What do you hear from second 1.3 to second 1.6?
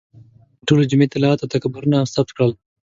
او